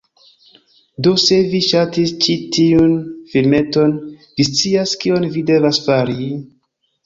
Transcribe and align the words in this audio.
Do 1.07 1.11
se 1.23 1.37
vi 1.51 1.59
ŝatis 1.65 2.13
ĉi 2.25 2.37
tiun 2.57 2.97
filmeton, 3.35 3.95
vi 4.41 4.49
scias 4.51 4.99
kion 5.07 5.33
vi 5.39 5.49
devas 5.55 5.85
fari… 5.89 6.21